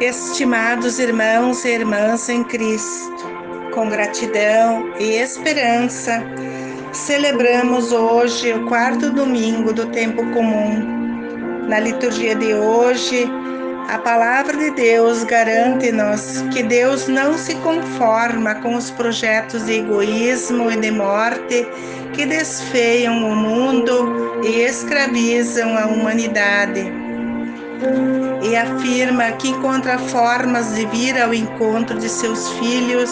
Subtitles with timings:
[0.00, 3.30] Estimados irmãos e irmãs em Cristo,
[3.72, 6.22] com gratidão e esperança,
[6.92, 11.64] celebramos hoje o quarto domingo do tempo comum.
[11.66, 13.26] Na liturgia de hoje,
[13.88, 20.70] a palavra de Deus garante-nos que Deus não se conforma com os projetos de egoísmo
[20.70, 21.66] e de morte
[22.12, 27.05] que desfeiam o mundo e escravizam a humanidade.
[28.42, 33.10] E afirma que encontra formas de vir ao encontro de seus filhos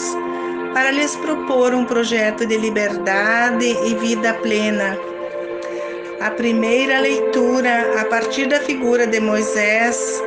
[0.72, 4.98] para lhes propor um projeto de liberdade e vida plena.
[6.20, 10.22] A primeira leitura, a partir da figura de Moisés,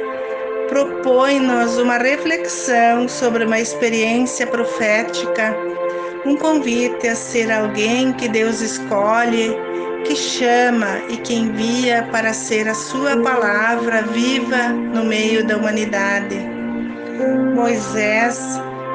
[0.69, 5.55] propõe-nos uma reflexão sobre uma experiência profética,
[6.25, 9.55] um convite a ser alguém que Deus escolhe,
[10.05, 16.35] que chama e que envia para ser a sua palavra viva no meio da humanidade.
[17.55, 18.39] Moisés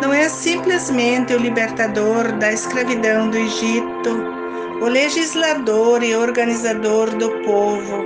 [0.00, 4.24] não é simplesmente o libertador da escravidão do Egito,
[4.80, 8.04] o legislador e organizador do povo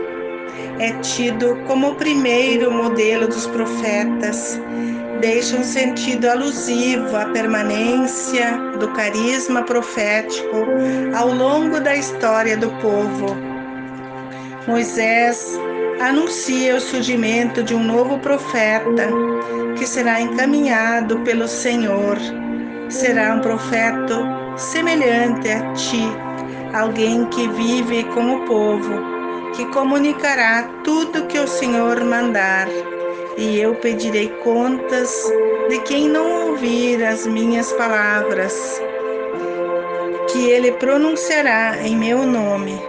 [0.78, 4.60] é tido como o primeiro modelo dos profetas.
[5.20, 10.56] Deixa um sentido alusivo à permanência do carisma profético
[11.16, 13.36] ao longo da história do povo.
[14.66, 15.58] Moisés
[16.00, 19.08] anuncia o surgimento de um novo profeta
[19.78, 22.18] que será encaminhado pelo Senhor.
[22.88, 26.04] Será um profeta semelhante a ti,
[26.74, 29.16] alguém que vive com o povo
[29.56, 32.68] que comunicará tudo que o Senhor mandar,
[33.36, 35.10] e eu pedirei contas
[35.68, 38.80] de quem não ouvir as minhas palavras,
[40.30, 42.80] que ele pronunciará em meu nome.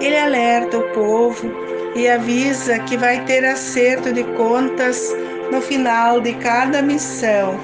[0.00, 1.50] Ele alerta o povo
[1.94, 5.14] e avisa que vai ter acerto de contas
[5.50, 7.58] no final de cada missão.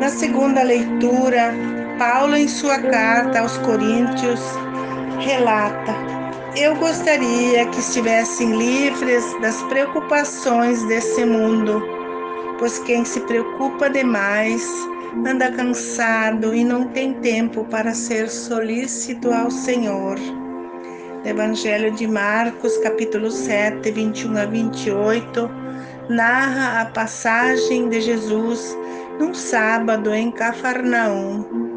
[0.00, 1.52] Na segunda leitura,
[1.98, 4.40] Paulo, em sua carta aos Coríntios,
[5.20, 6.27] relata
[6.60, 11.80] eu gostaria que estivessem livres das preocupações desse mundo,
[12.58, 14.68] pois quem se preocupa demais
[15.24, 20.18] anda cansado e não tem tempo para ser solícito ao Senhor.
[21.24, 25.50] Evangelho de Marcos, capítulo 7, 21 a 28,
[26.08, 28.76] narra a passagem de Jesus
[29.20, 31.67] num sábado em Cafarnaum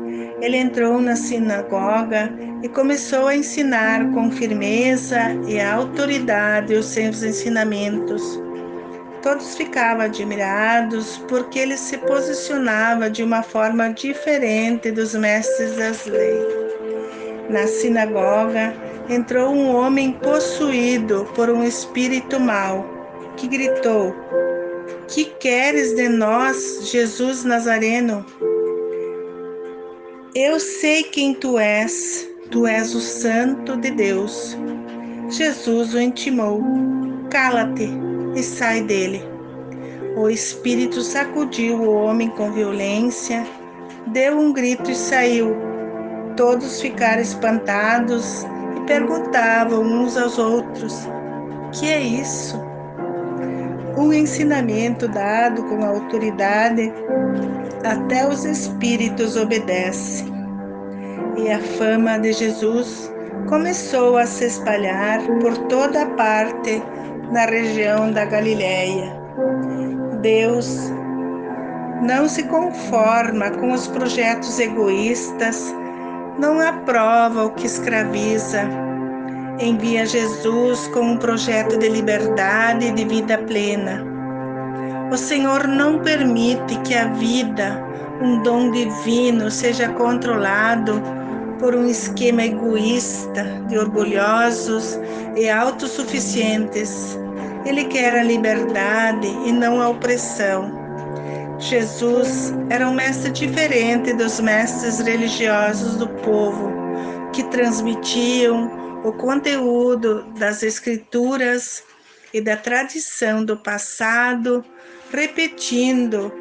[0.42, 8.42] ele entrou na sinagoga e começou a ensinar com firmeza e autoridade os seus ensinamentos.
[9.22, 16.44] Todos ficavam admirados porque ele se posicionava de uma forma diferente dos mestres das leis.
[17.48, 18.74] Na sinagoga
[19.10, 22.84] entrou um homem possuído por um espírito mau,
[23.38, 24.16] que gritou:
[25.08, 28.26] Que queres de nós, Jesus Nazareno?
[30.34, 34.58] Eu sei quem tu és, tu és o Santo de Deus.
[35.28, 36.64] Jesus o intimou:
[37.30, 37.90] Cala-te
[38.34, 39.22] e sai dele.
[40.16, 43.46] O espírito sacudiu o homem com violência,
[44.08, 45.54] deu um grito e saiu.
[46.38, 48.46] Todos ficaram espantados
[48.78, 51.10] e perguntavam uns aos outros:
[51.78, 52.58] Que é isso?
[53.98, 56.92] Um ensinamento dado com autoridade
[57.84, 60.32] até os espíritos obedecem.
[61.38, 63.12] E a fama de Jesus
[63.48, 66.82] começou a se espalhar por toda parte
[67.32, 69.20] na região da Galileia.
[70.22, 70.92] Deus
[72.02, 75.74] não se conforma com os projetos egoístas,
[76.40, 78.91] não aprova o que escraviza.
[79.62, 84.12] Envia Jesus com um projeto de liberdade e de vida plena
[85.12, 87.86] o Senhor não permite que a vida,
[88.22, 91.04] um dom divino, seja controlado
[91.60, 94.98] por um esquema egoísta de orgulhosos
[95.36, 97.20] e autossuficientes.
[97.66, 100.72] Ele quer a liberdade e não a opressão.
[101.60, 106.72] Jesus era um mestre diferente dos mestres religiosos do povo,
[107.34, 108.72] que transmitiam
[109.04, 111.84] o conteúdo das Escrituras
[112.34, 114.64] e da tradição do passado
[115.12, 116.32] repetindo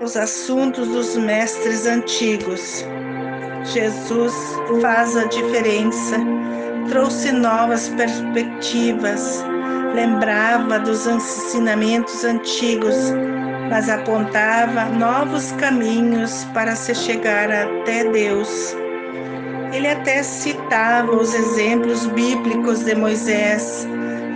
[0.00, 2.84] os assuntos dos mestres antigos.
[3.64, 4.34] Jesus
[4.80, 6.16] faz a diferença,
[6.88, 9.44] trouxe novas perspectivas,
[9.94, 12.96] lembrava dos ensinamentos antigos,
[13.68, 18.79] mas apontava novos caminhos para se chegar até Deus.
[19.72, 23.86] Ele até citava os exemplos bíblicos de Moisés,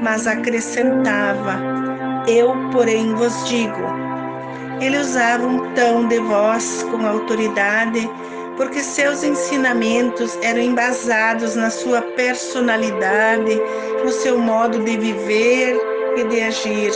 [0.02, 1.58] mas acrescentava:
[2.28, 3.82] Eu, porém, vos digo.
[4.80, 8.08] Ele usava um tom de voz com autoridade,
[8.56, 13.60] porque seus ensinamentos eram embasados na sua personalidade,
[14.04, 15.80] no seu modo de viver
[16.16, 16.92] e de agir.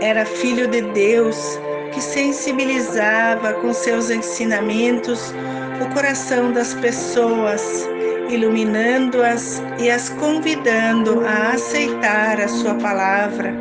[0.00, 1.58] Era filho de Deus
[1.92, 5.32] que sensibilizava com seus ensinamentos
[5.80, 7.88] o coração das pessoas,
[8.28, 13.52] iluminando-as e as convidando a aceitar a sua palavra.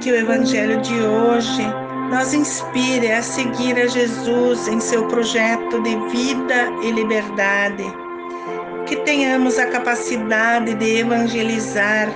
[0.00, 1.66] Que o Evangelho de hoje
[2.10, 7.84] nos inspire a seguir a Jesus em seu projeto de vida e liberdade.
[8.86, 12.08] Que tenhamos a capacidade de evangelizar,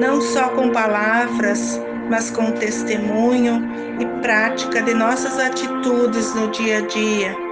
[0.00, 1.78] não só com palavras,
[2.08, 3.62] mas com testemunho
[4.00, 7.45] e prática de nossas atitudes no dia a dia,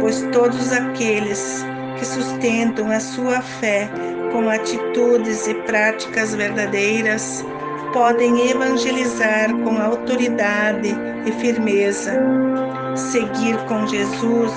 [0.00, 1.64] pois todos aqueles
[1.98, 3.88] que sustentam a sua fé
[4.32, 7.44] com atitudes e práticas verdadeiras
[7.92, 10.94] podem evangelizar com autoridade
[11.26, 12.18] e firmeza.
[12.96, 14.52] Seguir com Jesus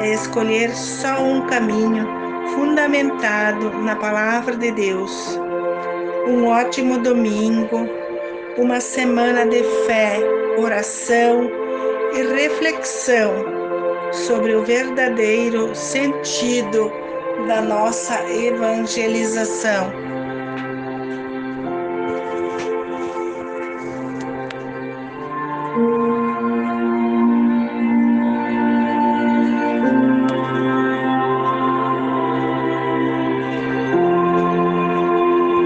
[0.00, 2.06] é escolher só um caminho
[2.54, 5.38] fundamentado na palavra de Deus.
[6.26, 7.88] Um ótimo domingo
[8.56, 10.18] uma semana de fé,
[10.58, 11.48] oração
[12.12, 13.67] e reflexão
[14.12, 16.90] sobre o verdadeiro sentido
[17.46, 20.07] da nossa evangelização.